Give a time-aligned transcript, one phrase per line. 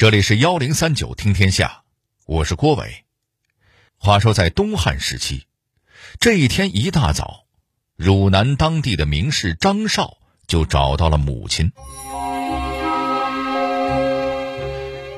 [0.00, 1.82] 这里是幺零三九听天下，
[2.24, 3.04] 我是郭伟。
[3.98, 5.42] 话说在东汉时期，
[6.18, 7.44] 这一天一大早，
[7.96, 10.16] 汝南当地的名士张绍
[10.46, 11.72] 就找到了母亲。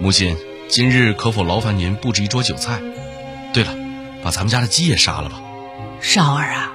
[0.00, 0.36] 母亲，
[0.68, 2.80] 今日可否劳烦您布置一桌酒菜？
[3.54, 3.76] 对了，
[4.24, 5.40] 把咱们家的鸡也杀了吧。
[6.00, 6.72] 少儿啊，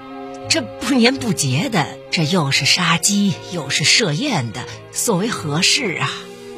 [0.49, 6.09] 这不年不节的，这又是杀鸡又是设宴的，所为何事啊？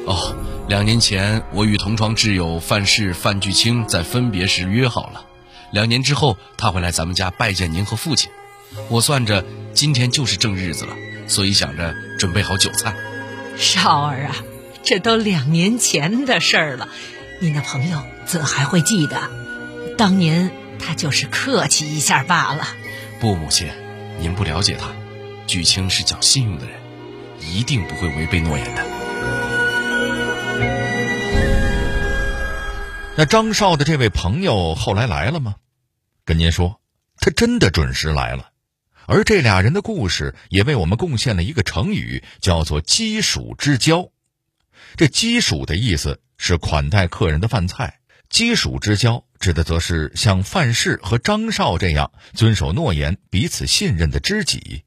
[0.06, 0.34] 哦，
[0.68, 5.24] 两年前我与同窗挚友范氏范巨清在分别时约好了，
[5.72, 8.30] 两年之后他会来咱们家拜见您和父亲。
[8.88, 10.96] 我算着今天就是正日子了，
[11.26, 12.94] 所以想着准备好酒菜。
[13.56, 14.36] 少儿啊，
[14.82, 16.88] 这都两年前的事儿了，
[17.40, 19.30] 你那朋友怎还会记得？
[19.98, 22.66] 当年他就是客气一下罢了。
[23.20, 23.68] 不，母亲，
[24.18, 24.88] 您不了解他，
[25.46, 26.76] 巨清是讲信用的人，
[27.40, 28.99] 一定不会违背诺言的。
[33.16, 35.56] 那张少的这位朋友后来来了吗？
[36.24, 36.80] 跟您说，
[37.18, 38.50] 他真的准时来了。
[39.06, 44.10] 而这俩人的故事也为我们贡献了一个成语，叫做“鸡黍之交”。
[44.96, 47.98] 这“鸡黍”的意思是款待客人的饭菜
[48.30, 54.84] ，“鸡黍之交”指的则是像范氏和张少这样遵守诺言、彼此信任的知己。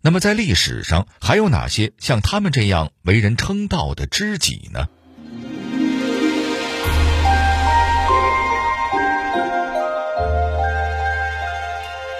[0.00, 4.88] 那么，在历史上还有哪些像他们这样为人称道的知己呢？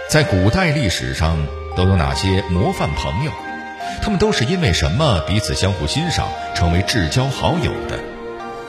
[0.09, 1.37] 在古代历史上
[1.77, 3.33] 都有哪些模范朋友？
[4.01, 7.98] 他们都是因为什么彼此相互欣赏，成为至交好友的？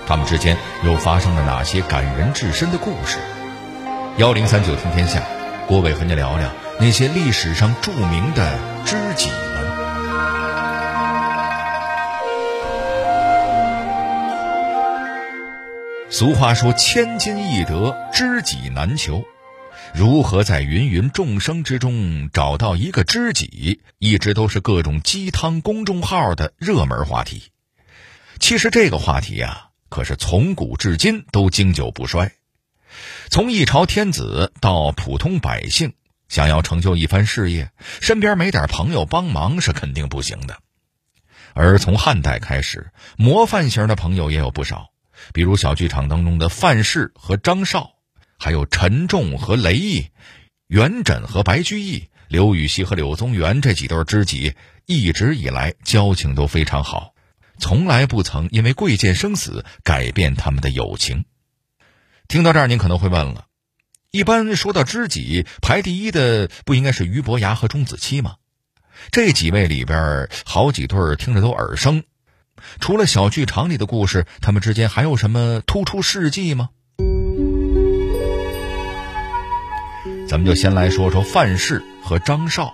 [0.05, 3.19] 他们之间又发生了哪些感人至深的故事？
[4.17, 5.21] 幺零三九听天下，
[5.65, 9.69] 郭伟和你聊聊那些历史上著名的知己们。
[16.09, 19.23] 俗话说：“千金易得，知己难求。”
[19.93, 27.51] 如何在芸芸众生之中找到一个知己，一直都是各种鸡汤公众号的热门话题。
[28.39, 32.31] 其实这个话题呀，可是从古至今都经久不衰。
[33.29, 35.93] 从一朝天子到普通百姓，
[36.29, 40.59] 想要成就一番事业，身边没点朋友帮忙是肯定不行的。
[41.53, 44.91] 而从汉代开始，模范型的朋友也有不少，
[45.33, 47.91] 比如小剧场当中的范氏和张绍。
[48.39, 50.07] 还有陈仲和雷毅，
[50.67, 54.55] 元稹和白居易，刘禹锡和柳宗元这几对知己，
[54.85, 57.13] 一直以来交情都非常好，
[57.59, 61.25] 从来不曾因为贵贱生死改变他们的友情。
[62.29, 63.45] 听到这儿，您可能会问了：
[64.09, 68.37] 一般说到知己，排第一的不应该是俞伯牙和钟子期吗？
[69.11, 72.03] 这几位里边，好几对听着都耳生。
[72.79, 76.69] 除了小剧场里的故事，他们之间还有什么突出事迹吗？
[80.29, 82.71] 咱们就先来说说范氏和张绍。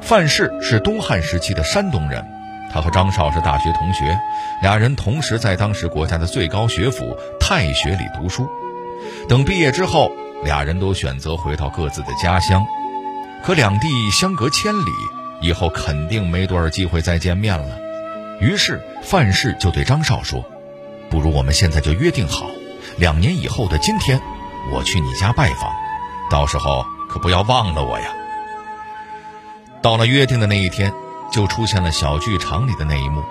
[0.00, 2.24] 范氏是东汉时期的山东人，
[2.72, 4.16] 他和张绍是大学同学，
[4.62, 8.48] 俩人同时在当时国家的最高学府太学里读书。
[9.28, 10.12] 等毕业之后，
[10.44, 12.64] 俩人都选择回到各自的家乡，
[13.42, 14.92] 可两地相隔千里，
[15.40, 17.80] 以后肯定没多少机会再见面了。
[18.40, 20.44] 于是范氏就对张绍说
[21.10, 22.46] ：“不如我们现在就约定好，
[22.96, 24.20] 两年以后的今天，
[24.72, 25.72] 我去你家拜访。”
[26.32, 28.10] 到时候可不要忘了我呀！
[29.82, 30.90] 到了约定的那一天，
[31.30, 33.22] 就出现了小剧场里的那一幕。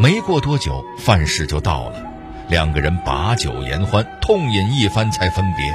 [0.00, 2.02] 没过多久，范氏就到了，
[2.48, 5.72] 两个人把酒言欢，痛饮一番才分别。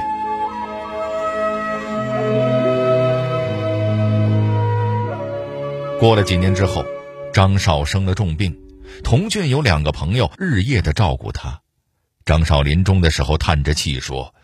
[5.98, 6.84] 过了几年之后，
[7.32, 8.54] 张少生了重病，
[9.02, 11.62] 童俊有两个朋友日夜的照顾他。
[12.26, 14.34] 张少临终的时候叹着气说：“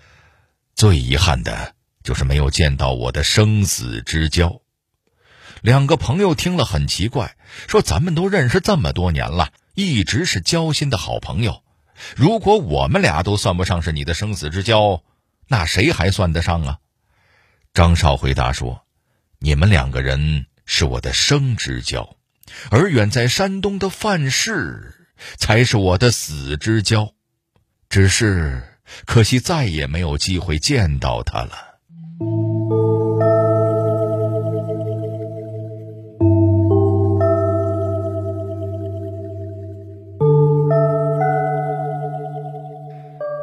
[0.75, 4.61] 最遗憾的。”就是没有见到我的生死之交。
[5.61, 7.37] 两个朋友听了很奇怪，
[7.69, 11.63] 说：“咱们都认识这么多年了，一直是交心的好朋友。
[12.17, 15.05] 如果我们俩都算不上是你的生死之交，
[15.47, 16.79] 那谁还算得上啊？”
[17.73, 18.83] 张少回答说
[19.39, 22.17] ：“你们两个人是我的生之交，
[22.71, 25.07] 而远在山东的范氏
[25.37, 27.15] 才是我的死之交。
[27.89, 31.69] 只是可惜再也没有机会见到他了。”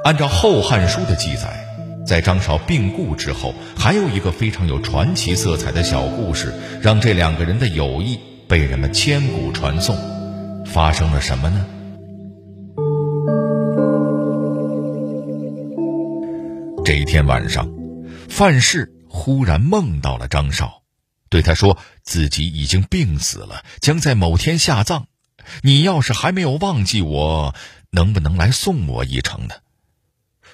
[0.09, 1.67] 按照后汉书的记载，
[2.03, 6.51] 在张韶病故之后，还有一个非常有传奇色彩的小故事，
[6.81, 9.95] 让这两个人的友谊被人们千古传颂。
[10.65, 11.63] 发生了什么呢？
[16.83, 17.69] 这一天晚上，
[18.27, 20.81] 范氏忽然梦到了张韶，
[21.29, 25.03] 对他说，自己已经病死了，将在某天下葬，
[25.61, 27.53] 你要是还没有忘记我，
[27.91, 29.53] 能不能来送我一程呢？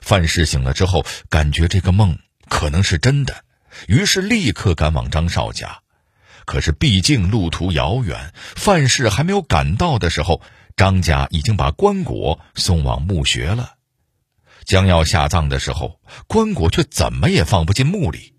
[0.01, 2.19] 范氏醒了之后，感觉这个梦
[2.49, 3.43] 可能是真的，
[3.87, 5.79] 于是立刻赶往张少家。
[6.45, 10.41] 可是毕竟路途遥远，范氏还没有赶到的时候，
[10.77, 13.71] 张家已经把棺椁送往墓穴了。
[14.63, 18.35] 将要下葬的时候，棺椁却怎么也放不进墓里。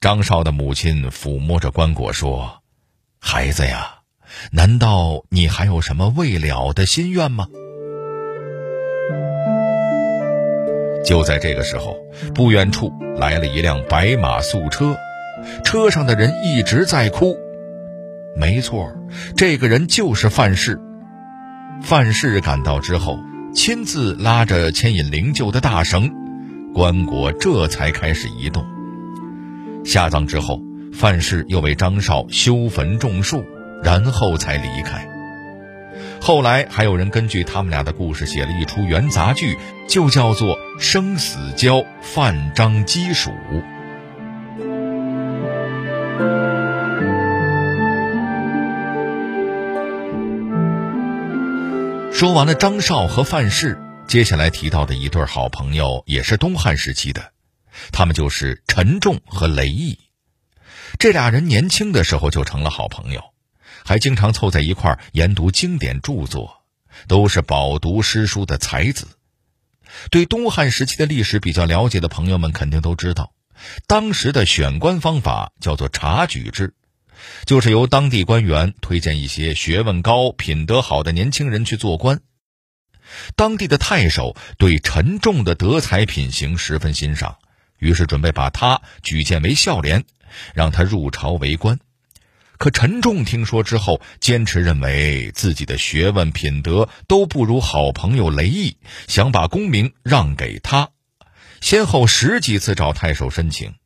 [0.00, 2.62] 张少的母亲抚摸着棺椁说
[3.20, 3.98] ：“孩子呀，
[4.50, 7.48] 难道你还有什么未了的心愿吗？”
[11.04, 11.96] 就在这个时候，
[12.34, 14.96] 不远处来了一辆白马素车，
[15.64, 17.36] 车上的人一直在哭。
[18.36, 18.92] 没错，
[19.36, 20.78] 这个人就是范氏。
[21.82, 23.18] 范氏赶到之后，
[23.54, 26.10] 亲自拉着牵引灵柩的大绳，
[26.74, 28.64] 棺椁这才开始移动。
[29.84, 30.60] 下葬之后，
[30.92, 33.42] 范氏又为张少修坟种树，
[33.82, 35.08] 然后才离开。
[36.20, 39.56] 后来还有人根据他们俩的故事写了一出元杂剧，
[39.88, 43.30] 就叫做《生死交范张鸡黍》。
[52.12, 57.32] 说完了张少和范氏，接下来提到的一对好朋友也是东汉时期的，
[57.92, 59.98] 他们就是陈仲和雷毅。
[60.98, 63.22] 这俩人年轻的时候就成了好朋友。
[63.84, 66.62] 还经常凑在一块儿研读经典著作，
[67.08, 69.06] 都是饱读诗书的才子。
[70.10, 73.32] 对东汉时期的历史比较了解的朋友们肯定都知道，
[73.86, 76.74] 当时的选官方法叫做察举制，
[77.44, 82.20] 就是由当地官员推荐一些学问高、品德好的年轻人去做官。
[83.34, 87.38] 当地的太守对陈仲的德才品行十分欣赏，
[87.78, 90.04] 于是准备把他举荐为孝廉，
[90.54, 91.80] 让他入朝为官。
[92.60, 98.76] 可陈仲听说之后，坚持认为自己的学问品德都不如好朋友雷毅，
[99.08, 100.90] 想把功名让给他，
[101.62, 103.76] 先后十几次找太守申请。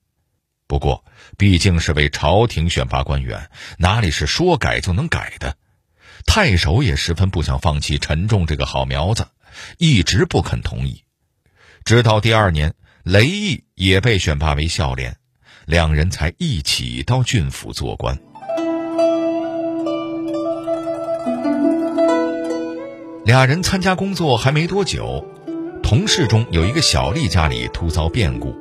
[0.66, 1.04] 不过，
[1.38, 3.48] 毕竟是为朝廷选拔官员，
[3.78, 5.56] 哪里是说改就能改的？
[6.26, 9.28] 太守也十分不想放弃陈仲这个好苗子，
[9.78, 11.04] 一直不肯同意。
[11.84, 12.74] 直到第二年，
[13.04, 15.16] 雷毅也被选拔为孝廉，
[15.64, 18.18] 两人才一起到郡府做官。
[23.24, 25.26] 俩人参加工作还没多久，
[25.82, 28.54] 同事中有一个小丽家里突遭变故，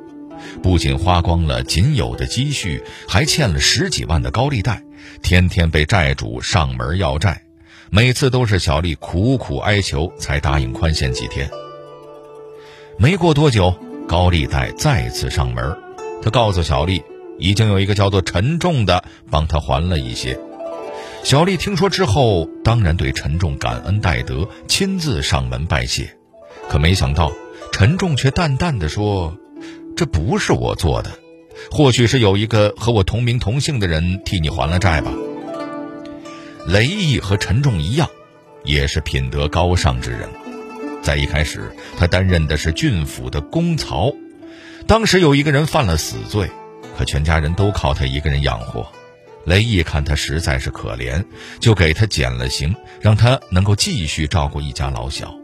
[0.62, 4.82] 不仅花光了仅有的积蓄，还欠了十几万的高利贷，
[5.20, 7.42] 天天被债主上门要债，
[7.90, 11.50] 每次都是小丽苦苦哀求才答应宽限几天。
[12.98, 13.74] 没过多久，
[14.08, 15.76] 高利贷再次上门，
[16.22, 17.02] 他告诉小丽，
[17.38, 20.40] 已经有一个叫做陈重的帮他还了一些。
[21.24, 26.14] 小丽听说之后，当然对陈重感恩戴德，亲自上门拜谢。
[26.68, 27.32] 可没想到，
[27.72, 29.34] 陈重却淡淡的说
[29.96, 31.10] ：“这不是我做的，
[31.70, 35.10] 或许是有一个和我同名同姓的人替你还了债吧。”
[36.68, 38.06] 雷毅和陈重一样，
[38.62, 40.28] 也是品德高尚之人。
[41.02, 44.12] 在一开始，他担任的是郡府的公曹。
[44.86, 46.50] 当时有一个人犯了死罪，
[46.98, 48.86] 可全家人都靠他一个人养活。
[49.46, 51.24] 雷毅看他实在是可怜，
[51.60, 55.34] 就给他减了刑，让他能够继续照顾一家老小。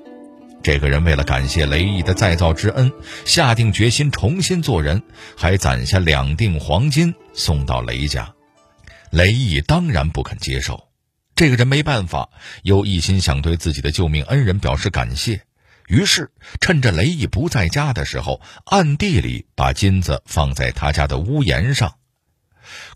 [0.63, 2.93] 这个人为了感谢雷毅的再造之恩，
[3.25, 5.03] 下定决心重新做人，
[5.37, 8.35] 还攒下两锭黄金送到雷家。
[9.11, 10.89] 雷毅当然不肯接受。
[11.35, 12.29] 这个人没办法，
[12.63, 15.41] 又一心想对自己的救命恩人表示感谢，
[15.89, 16.31] 于是
[16.61, 21.95] 趁着雷毅不在家的时候，暗地里把金子放在他家的屋檐上。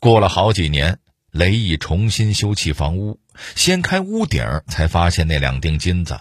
[0.01, 0.99] 过了好几年，
[1.31, 3.21] 雷毅重新修葺房屋，
[3.55, 6.21] 掀开屋顶，才发现那两锭金子。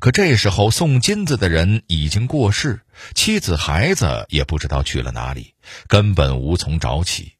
[0.00, 2.82] 可这时候送金子的人已经过世，
[3.14, 5.54] 妻子孩子也不知道去了哪里，
[5.88, 7.32] 根本无从找起。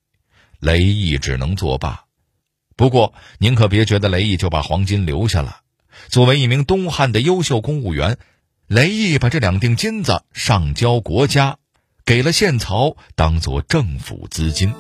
[0.59, 2.05] 雷毅只能作罢。
[2.75, 5.61] 不过您可别觉得雷毅就把黄金留下了。
[6.09, 8.19] 作为一名东汉的优秀公务员，
[8.67, 11.59] 雷毅把这两锭金子上交国家，
[12.05, 14.73] 给了县曹当做政府资金。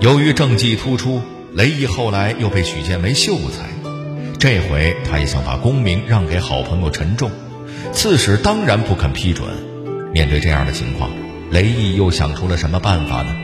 [0.00, 1.22] 由于政绩突出，
[1.54, 3.68] 雷毅后来又被许荐为秀才。
[4.38, 7.30] 这回他也想把功名让给好朋友陈重，
[7.92, 9.48] 刺史当然不肯批准。
[10.12, 11.10] 面对这样的情况，
[11.50, 13.34] 雷毅又想出了什么办法呢？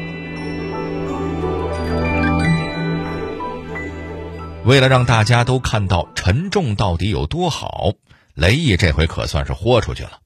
[4.66, 7.94] 为了让大家都看到陈重到底有多好，
[8.40, 10.20] 雷毅这回可算是豁出去了。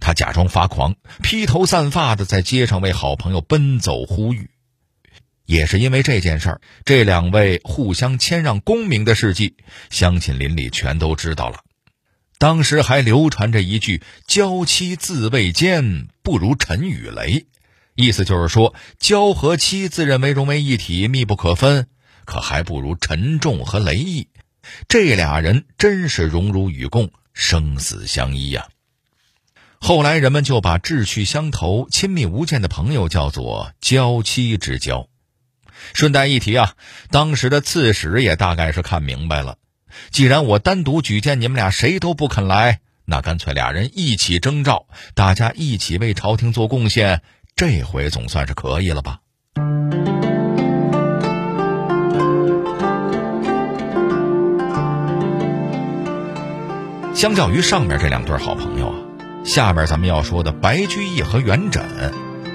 [0.00, 4.50] 他假装发狂，披头散发的在街上为好朋友奔走呼吁。
[5.46, 9.56] 也是因为这件事儿，这两位互相谦让功名的事迹，
[9.88, 11.60] 乡亲邻里全都知道了。
[12.36, 17.46] 当时还流传着一句“娇妻自卫坚，不如陈与雷”，
[17.96, 21.86] 意思就是说，娇和妻自认为融为一体，密不可分，
[22.26, 24.28] 可还不如陈重和雷毅。
[24.86, 28.66] 这俩人真是荣辱与共，生死相依呀。
[29.78, 35.08] 后来人们就把志趣相投、亲密无间的朋友叫做“娇妻之交”。
[35.94, 36.74] 顺带一提啊，
[37.12, 39.56] 当时的刺史也大概是看明白了，
[40.10, 47.22] 既然我单独举荐你们俩谁都不肯来，那干脆俩人一起征召，大家一起为朝廷做贡献，
[47.54, 49.20] 这回总算是可以了吧？
[57.18, 58.94] 相较于上面这两对好朋友啊，
[59.42, 61.82] 下面咱们要说的白居易和元稹，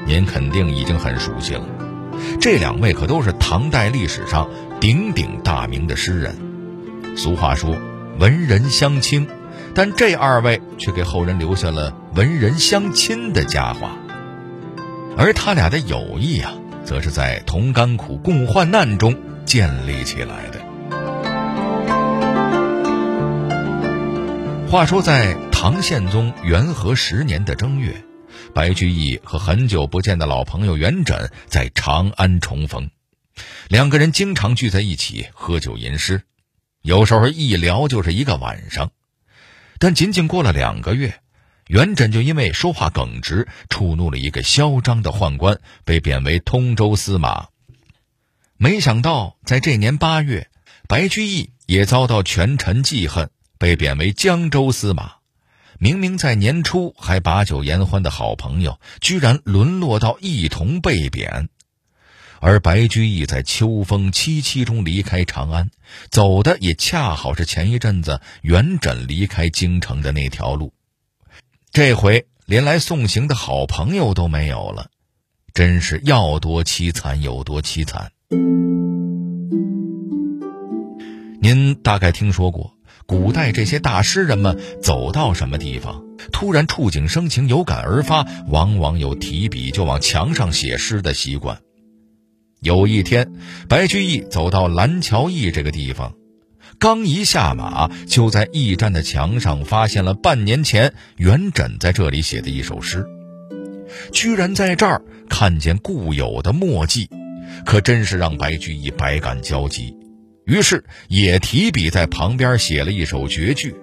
[0.08, 1.66] 您肯定已经很熟悉了。
[2.40, 6.38] 这两位可都是唐代历史上鼎鼎大名的诗人。
[7.18, 7.76] 俗话说
[8.18, 9.28] “文人相轻”，
[9.76, 13.98] 但这二位却给后人留下了“文人相亲”的佳话。
[15.18, 16.54] 而他俩的友谊啊，
[16.86, 20.63] 则是在同甘苦、共患难中建立起来的。
[24.74, 28.04] 话说，在唐宪宗元和十年的正月。
[28.56, 32.90] 白居易和很久不见的老朋友元稹在长安重逢，
[33.68, 36.24] 两个人经常聚在一起喝酒吟诗，
[36.82, 38.90] 有时候一聊就是一个晚上。
[39.78, 41.20] 但仅仅过了两个月，
[41.68, 47.50] 元稹就因为说话耿直，触怒了一个嚣张的宦官，被贬为通州司马。
[48.58, 50.50] 没想到在这年八月，
[50.88, 53.30] 白居易也遭到权臣记恨，
[53.64, 55.14] 被贬为江州司马。
[55.80, 61.48] 明明在年初还把酒言欢的好朋友，居然沦落到一同被贬。
[62.42, 65.72] 而白居易在秋风凄凄中离开长安，
[66.10, 70.74] 走的也恰好是前一阵子元稹离开京城的那条路。
[71.72, 74.90] 这回连来送行的好朋友都没有了，
[75.54, 78.12] 真是要多凄惨有多凄惨。
[81.40, 82.76] 您大概听说过。
[83.06, 91.60] 古代这些大诗人们走到什么地方，突然触景生情、有感而发，往往有提笔就往墙上写诗的习惯。
[92.62, 93.34] 有一天，
[93.68, 96.14] 白居易走到蓝桥驿这个地方，
[96.80, 103.06] 刚一下马，就在驿站的墙上发现了半年前元稹在这里写的一首诗，
[104.14, 107.10] 居然在这儿看见故友的墨迹，
[107.66, 109.94] 可真是让白居易百感交集。
[110.46, 113.76] 于是也提笔在旁边写了一首绝句：“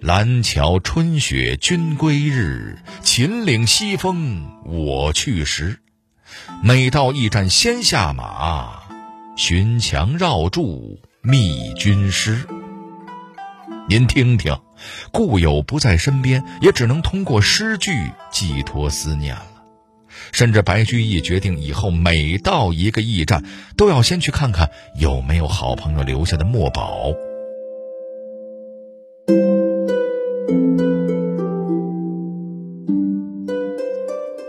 [0.00, 5.78] 蓝桥春雪君归日，秦岭西风我去时。
[6.62, 8.82] 每到驿站先下马，
[9.36, 12.46] 寻墙绕柱觅君诗。”
[13.88, 14.56] 您听听，
[15.10, 17.90] 故友不在身边，也只能通过诗句
[18.30, 19.49] 寄托思念了。
[20.32, 23.44] 甚至白居易决定以后每到一个驿站，
[23.76, 27.12] 都要先去看看有没有好朋友留下的墨宝。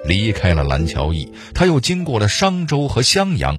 [0.04, 3.58] 离开了蓝桥驿，他又经过了商州和襄阳。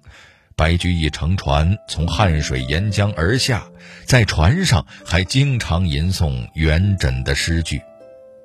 [0.54, 3.64] 白居易乘船从汉水沿江而下，
[4.04, 7.81] 在船上还经常吟诵元稹的诗句。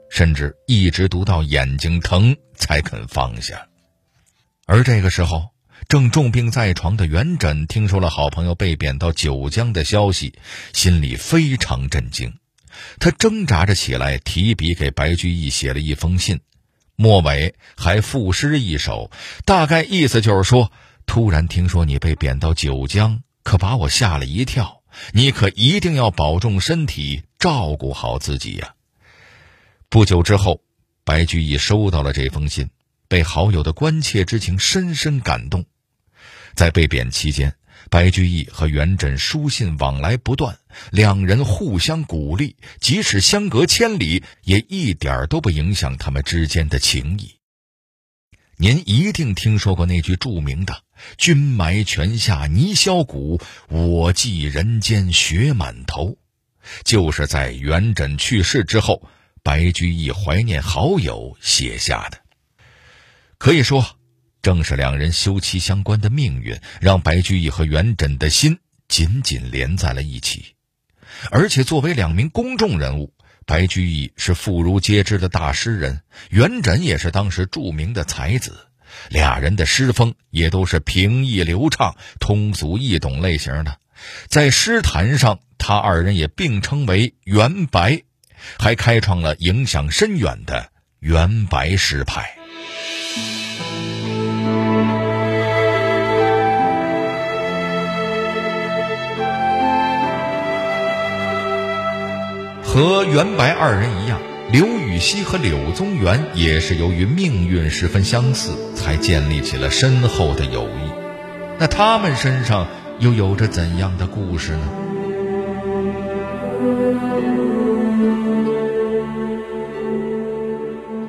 [0.09, 3.67] 甚至一直读到眼睛疼才肯放下。
[4.65, 5.49] 而这个时候，
[5.87, 10.33] 正重病在床的元稹听说了好朋友被贬到九江的消息，
[10.73, 12.33] 心里非常震惊。
[12.99, 16.41] 他挣扎着起来，提笔给白居易写了一封信，
[16.95, 19.09] 末尾还赋诗一首，
[19.45, 20.71] 大概意思就是说：
[21.05, 24.83] 突然听说你被贬到九江，可把我吓了一跳。
[25.11, 28.73] 你可一定要保重身体，照顾好自己呀。
[29.89, 30.61] 不久之后，
[31.05, 32.69] 白居易收到了这封信，
[33.07, 35.65] 被好友的关切之情深深感动。
[36.55, 37.55] 在被贬期间，
[37.89, 40.59] 白居易和元稹书信往来不断，
[40.91, 47.35] 两人互相鼓励，即使相隔千里，也一点都不影响他们之间的情谊。
[48.57, 50.81] 您一定听说过那句著名的
[51.17, 53.39] “君埋泉下泥销骨，
[53.69, 56.17] 我寄人间雪满头”，
[56.83, 59.07] 就是在元稹去世之后。
[59.47, 62.17] 白居易怀念好友写下的，
[63.37, 63.97] 可以说，
[64.41, 70.55] 正是两人休戚相关的命运，让白居易和元稹的心紧紧连在了一起。
[71.31, 73.13] 而且作为两名公众人物，
[73.45, 78.67] 白居易是妇孺皆知的大诗人，元稹也是当时著名的才子，
[79.07, 83.79] 俩人的诗风也都是平易流畅、通俗易懂类型的。
[84.27, 88.01] 在诗坛上，他二人也并称为“元白”，
[88.59, 92.33] 还开创了影响深远的元白诗派。
[102.63, 104.19] 和元白二人一样，
[104.51, 110.91] 刘禹锡和柳宗元也是由于命运十分相似，才建立起了深厚的友谊。
[111.57, 112.67] 那他们身上
[112.99, 114.69] 又有着怎样的故事呢？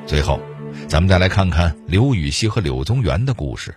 [0.07, 0.41] 最后，
[0.87, 3.75] 咱们再来看看刘禹锡和柳宗元的故事。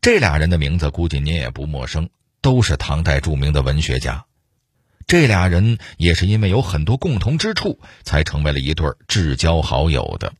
[0.00, 2.08] 这俩人的名字估计您也不陌生，
[2.40, 4.24] 都是唐代著名的文学家。
[5.06, 10.32] 这俩人也是因为有很多共同之处，才成为了一对至交好友的。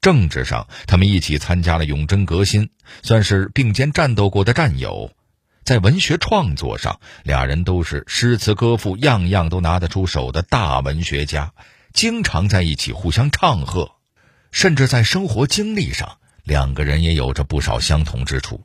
[0.00, 2.70] 政治上，他们一起参加了永贞革新，
[3.02, 5.10] 算是并肩战斗过的战友；
[5.68, 11.52] 在文学创作上，俩人都是诗词歌赋样样都拿得出手的大文学家，
[11.92, 13.92] 经常在一起互相唱和。
[14.50, 18.64] 甚至在生活经历上，两个人也有着不少相同之处，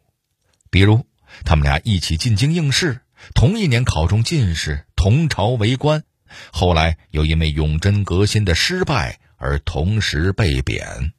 [0.70, 1.06] 比如
[1.44, 3.02] 他们俩一起进京应试。
[3.36, 6.06] 同一年考中进士，同朝为官，
[6.54, 11.12] 后来又因为永贞革新的失败而同时被贬。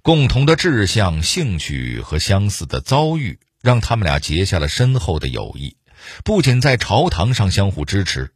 [0.00, 5.74] 共同的志向、兴趣和相似的遭遇，让他们俩结下了深厚的友谊。
[6.22, 8.30] 不仅在朝堂上相互支持，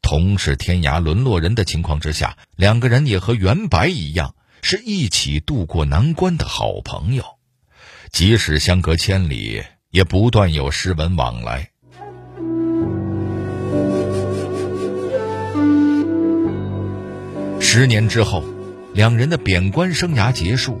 [0.00, 7.22] 同是天涯沦落人的情况之下，两个人也和袁白一样，是一起渡过难关的好朋友。
[8.10, 11.68] 即使相隔千里，也不断有诗文往来。
[17.60, 18.42] 十年之后，
[18.94, 20.80] 两人的贬官生涯结束，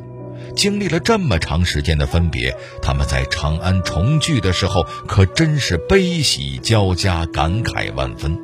[0.60, 8.38] 经历了这么长时间的分别，他们在长安重聚的时候，可真是悲喜交加，感慨万分。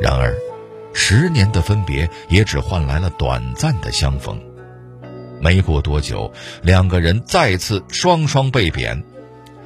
[0.00, 0.34] 然而，
[0.94, 4.40] 十年的分别也只换来了短暂的相逢。
[5.42, 9.04] 没过多久，两个人再次双双被贬，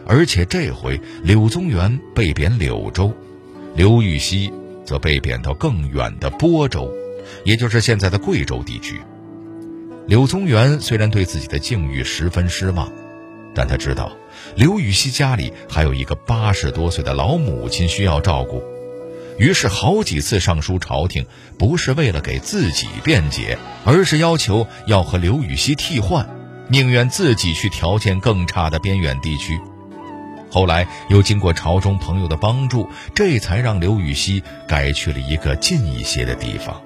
[0.04, 3.14] 而且这回柳宗元被贬柳州，
[3.76, 4.52] 刘禹锡
[4.84, 6.92] 则被贬到更远的播州。
[7.44, 9.00] 也就是现在的贵州地区。
[10.06, 12.92] 柳宗元虽然对自己的境遇十分失望，
[13.54, 14.10] 但他知道
[14.56, 18.62] 刘禹锡家里还有一个八十多岁的老母亲需要照顾，
[19.38, 21.24] 于是好几次上书朝廷，
[21.56, 26.28] 不是为了给自己辩解，而是要求要和刘禹锡替换，
[26.68, 29.58] 宁愿自己去条件更差的边远地区。
[30.50, 36.82] 后来又经过朝中朋友的帮助，这才让刘禹锡改去了一个近一些的地方。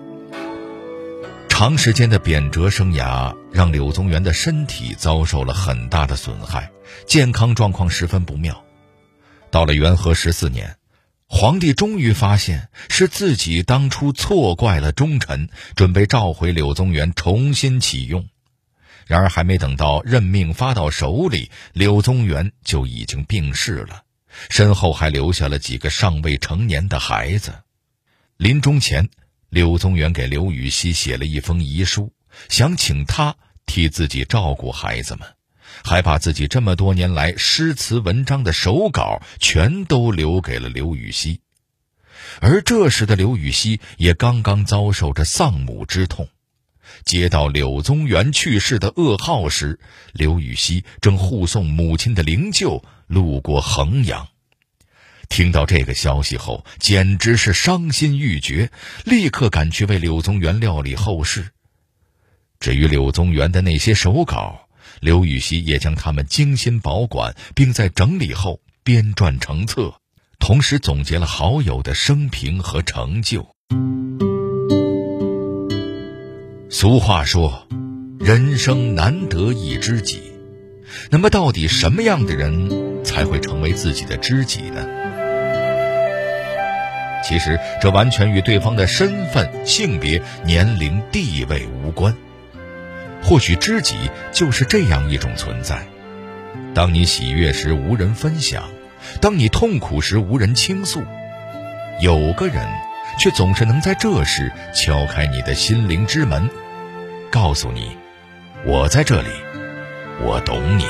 [1.58, 6.70] 长时间的贬谪生涯让柳宗元的身体遭受了很大的损害，
[7.06, 8.62] 健康状况十分不妙。
[9.50, 10.76] 到了元和十四年，
[11.26, 18.28] 皇帝终于发现是自己当初错怪了忠臣，准备召回柳宗元重新启用。
[19.06, 24.02] 然而，还没等到任命发到手里，柳宗元就已经病逝了，
[24.50, 27.54] 身后还留下了几个尚未成年的孩子。
[28.36, 29.08] 临终前。
[29.48, 32.12] 柳宗元给刘禹锡写了一封遗书，
[32.48, 35.28] 想请他替自己照顾孩子们，
[35.84, 41.40] 还把自己这么多年来诗词文章的手稿全都留给了刘禹锡。
[42.40, 46.28] 而这时的刘禹锡也刚刚遭受着丧母之痛，
[47.04, 49.78] 接到柳宗元去世的噩耗时，
[50.12, 54.28] 刘禹锡正护送母亲的灵柩路过衡阳。
[55.28, 58.70] 听到这个消息后，简直是伤心欲绝，
[59.04, 61.48] 立刻赶去为柳宗元料理后事。
[62.58, 64.68] 至于柳宗元的那些手稿，
[65.00, 69.94] 刘禹锡也将他们精心保管，并在整理后编撰成册，
[70.38, 73.46] 同时总结了好友的生平和成就。
[76.70, 77.66] 俗话说
[78.20, 80.22] ：“人生难得一知己。”
[81.10, 84.86] 那么，到底什么样的人才会成为自己的知己呢？
[87.26, 92.14] 其实，这完全与对方的身份、性别、年龄、地位无关。
[93.20, 93.96] 或许知己
[94.30, 95.84] 就是这样一种存在：
[96.72, 98.62] 当你喜悦时无人分享，
[99.20, 101.02] 当你痛苦时无人倾诉，
[102.00, 102.64] 有个人
[103.18, 106.48] 却总是能在这时敲开你的心灵之门，
[107.28, 107.96] 告诉你
[108.64, 109.30] ：“我在这里，
[110.22, 110.84] 我懂你。”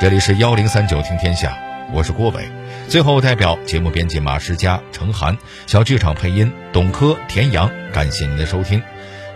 [0.00, 1.54] 这里是幺零三九听天下，
[1.92, 2.48] 我是郭伟。
[2.88, 5.36] 最后，代表节目编辑马世佳、程涵，
[5.66, 8.82] 小剧场配音董珂、田阳，感谢您的收听。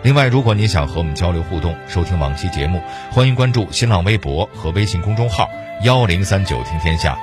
[0.01, 5.47] 另外，如果您想和我们交流互动、收听往期节目，欢迎关注新浪微博和微信公众号
[5.85, 7.15] “幺零三九听天下”。